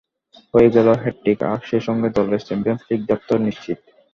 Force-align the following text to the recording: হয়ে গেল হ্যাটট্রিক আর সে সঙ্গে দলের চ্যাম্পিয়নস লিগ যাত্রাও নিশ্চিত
হয়ে 0.53 0.69
গেল 0.75 0.87
হ্যাটট্রিক 1.01 1.39
আর 1.45 1.59
সে 1.67 1.77
সঙ্গে 1.87 2.09
দলের 2.17 2.41
চ্যাম্পিয়নস 2.47 2.83
লিগ 2.89 2.99
যাত্রাও 3.09 3.39
নিশ্চিত 3.47 3.79